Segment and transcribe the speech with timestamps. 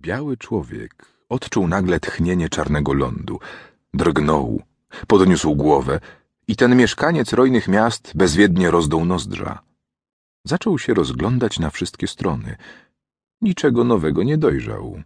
[0.00, 3.38] Biały człowiek odczuł nagle tchnienie czarnego lądu.
[3.94, 4.62] Drgnął,
[5.06, 6.00] podniósł głowę
[6.48, 9.58] i ten mieszkaniec rojnych miast bezwiednie rozdął nozdrza.
[10.44, 12.56] Zaczął się rozglądać na wszystkie strony.
[13.40, 15.02] Niczego nowego nie dojrzał.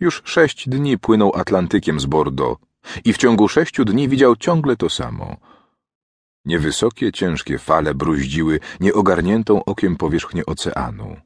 [0.00, 2.60] Już sześć dni płynął Atlantykiem z Bordeaux
[3.04, 5.36] i w ciągu sześciu dni widział ciągle to samo.
[6.44, 11.16] Niewysokie, ciężkie fale bruździły nieogarniętą okiem powierzchnię oceanu.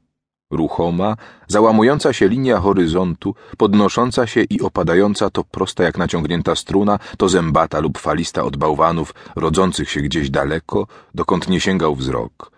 [0.55, 1.15] Ruchoma,
[1.47, 7.79] załamująca się linia horyzontu, podnosząca się i opadająca to prosta jak naciągnięta struna, to zębata
[7.79, 12.51] lub falista od bałwanów, rodzących się gdzieś daleko, dokąd nie sięgał wzrok.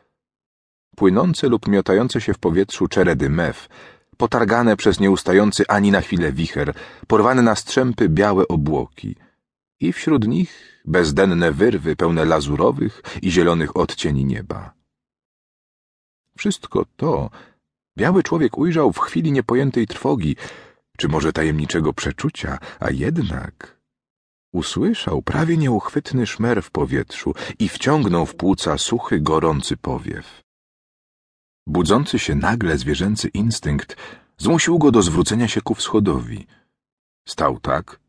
[0.96, 3.70] Płynące lub miotające się w powietrzu czeredy mew,
[4.18, 6.74] potargane przez nieustający ani na chwilę wicher,
[7.08, 9.16] porwane na strzępy białe obłoki.
[9.80, 14.74] I wśród nich bezdenne wyrwy pełne lazurowych i zielonych odcieni nieba.
[16.38, 17.30] Wszystko to
[17.98, 20.36] Biały człowiek ujrzał w chwili niepojętej trwogi,
[20.98, 23.78] czy może tajemniczego przeczucia, a jednak
[24.54, 30.42] usłyszał prawie nieuchwytny szmer w powietrzu i wciągnął w płuca suchy, gorący powiew.
[31.68, 33.96] Budzący się nagle zwierzęcy instynkt
[34.38, 36.48] zmusił go do zwrócenia się ku wschodowi.
[37.28, 38.00] Stał tak,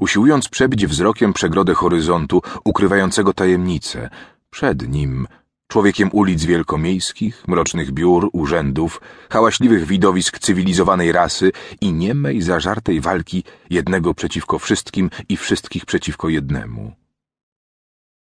[0.00, 4.10] usiłując przebić wzrokiem przegrodę horyzontu ukrywającego tajemnicę.
[4.50, 5.26] Przed nim
[5.68, 14.14] człowiekiem ulic wielkomiejskich, mrocznych biur, urzędów, hałaśliwych widowisk cywilizowanej rasy i niemej zażartej walki jednego
[14.14, 16.92] przeciwko wszystkim i wszystkich przeciwko jednemu.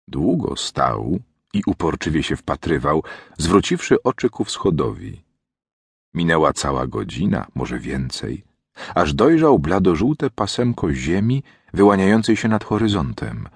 [0.07, 1.19] Długo stał
[1.53, 3.03] i uporczywie się wpatrywał,
[3.37, 5.23] zwróciwszy oczy ku wschodowi.
[6.13, 8.43] Minęła cała godzina, może więcej,
[8.95, 13.47] aż dojrzał bladożółte pasemko ziemi wyłaniającej się nad horyzontem.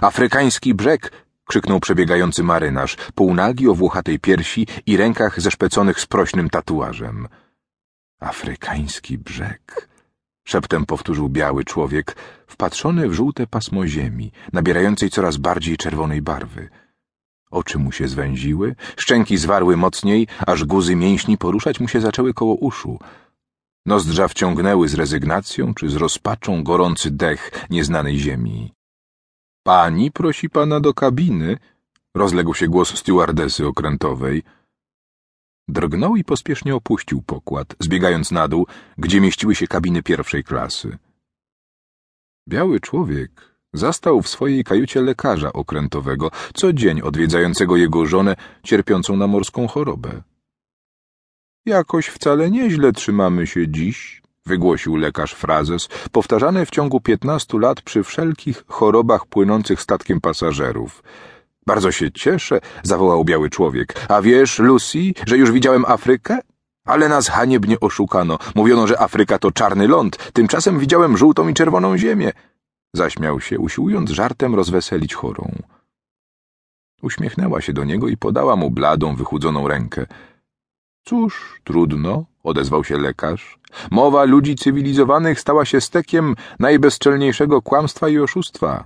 [0.00, 1.12] Afrykański brzeg
[1.48, 7.28] krzyknął przebiegający marynarz, półnagi o włochatej piersi i rękach zeszpeconych sprośnym tatuażem.
[8.20, 9.88] Afrykański brzeg,
[10.44, 16.68] szeptem powtórzył biały człowiek, wpatrzony w żółte pasmo ziemi, nabierającej coraz bardziej czerwonej barwy.
[17.50, 22.54] Oczy mu się zwęziły, szczęki zwarły mocniej, aż guzy mięśni poruszać mu się zaczęły koło
[22.54, 22.98] uszu.
[23.86, 28.77] Nozdrza wciągnęły z rezygnacją czy z rozpaczą gorący dech nieznanej ziemi.
[29.68, 31.56] Pani prosi pana do kabiny,
[32.14, 34.42] rozległ się głos stewardesy okrętowej.
[35.68, 38.66] Drgnął i pospiesznie opuścił pokład, zbiegając na dół,
[38.98, 40.98] gdzie mieściły się kabiny pierwszej klasy.
[42.48, 49.26] Biały człowiek zastał w swojej kajucie lekarza okrętowego, co dzień odwiedzającego jego żonę cierpiącą na
[49.26, 50.22] morską chorobę.
[51.66, 58.02] Jakoś wcale nieźle trzymamy się dziś, wygłosił lekarz frazes, powtarzany w ciągu piętnastu lat przy
[58.02, 61.02] wszelkich chorobach płynących statkiem pasażerów.
[61.66, 63.94] Bardzo się cieszę, zawołał biały człowiek.
[64.08, 66.38] A wiesz, Lucy, że już widziałem Afrykę?
[66.84, 68.38] Ale nas haniebnie oszukano.
[68.54, 70.32] Mówiono, że Afryka to czarny ląd.
[70.32, 72.32] Tymczasem widziałem żółtą i czerwoną ziemię.
[72.94, 75.52] Zaśmiał się, usiłując żartem rozweselić chorą.
[77.02, 80.06] Uśmiechnęła się do niego i podała mu bladą, wychudzoną rękę.
[81.04, 83.58] Cóż, trudno, odezwał się lekarz.
[83.90, 88.84] Mowa ludzi cywilizowanych stała się stekiem najbezczelniejszego kłamstwa i oszustwa.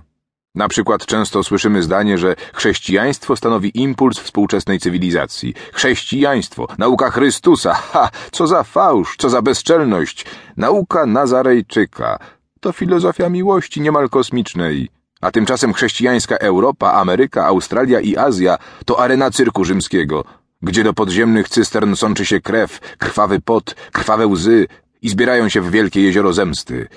[0.55, 5.53] Na przykład często słyszymy zdanie, że chrześcijaństwo stanowi impuls współczesnej cywilizacji.
[5.73, 10.25] Chrześcijaństwo, nauka Chrystusa, ha, co za fałsz, co za bezczelność.
[10.57, 12.19] Nauka Nazarejczyka,
[12.59, 14.89] to filozofia miłości niemal kosmicznej.
[15.21, 20.23] A tymczasem chrześcijańska Europa, Ameryka, Australia i Azja to arena cyrku rzymskiego,
[20.63, 24.67] gdzie do podziemnych cystern sączy się krew, krwawy pot, krwawe łzy
[25.01, 26.87] i zbierają się w wielkie jezioro zemsty.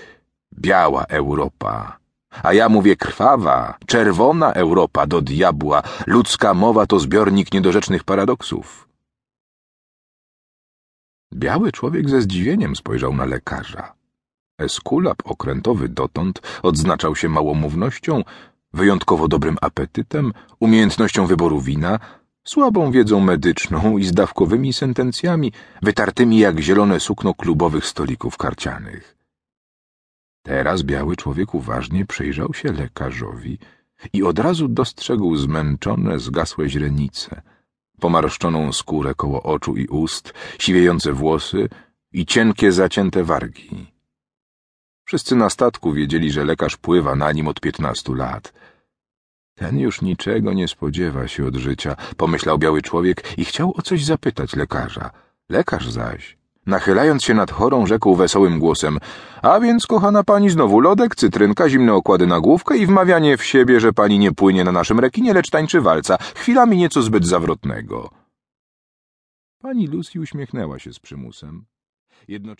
[0.58, 1.98] Biała Europa.
[2.42, 5.82] A ja mówię krwawa, czerwona Europa do diabła.
[6.06, 8.88] Ludzka mowa to zbiornik niedorzecznych paradoksów.
[11.34, 13.92] Biały człowiek ze zdziwieniem spojrzał na lekarza.
[14.58, 18.22] Eskulap okrętowy dotąd odznaczał się małomównością,
[18.72, 21.98] wyjątkowo dobrym apetytem, umiejętnością wyboru wina,
[22.46, 25.52] słabą wiedzą medyczną i zdawkowymi sentencjami,
[25.82, 29.16] wytartymi jak zielone sukno klubowych stolików karcianych.
[30.42, 33.58] Teraz biały człowiek uważnie przyjrzał się lekarzowi
[34.12, 37.42] i od razu dostrzegł zmęczone, zgasłe źrenice,
[38.00, 41.68] pomarszczoną skórę koło oczu i ust, siwiejące włosy
[42.12, 43.86] i cienkie, zacięte wargi.
[45.04, 48.52] Wszyscy na statku wiedzieli, że lekarz pływa na nim od piętnastu lat–
[49.56, 54.04] ten już niczego nie spodziewa się od życia, pomyślał biały człowiek i chciał o coś
[54.04, 55.10] zapytać lekarza.
[55.48, 56.36] Lekarz zaś,
[56.66, 58.98] nachylając się nad chorą, rzekł wesołym głosem
[59.42, 63.80] A więc, kochana pani, znowu lodek, cytrynka, zimne okłady na główkę i wmawianie w siebie,
[63.80, 66.18] że pani nie płynie na naszym rekinie, lecz tańczy walca.
[66.34, 68.10] Chwilami nieco zbyt zawrotnego.
[69.62, 71.64] Pani Lucy uśmiechnęła się z przymusem.
[72.28, 72.56] Jednocześnie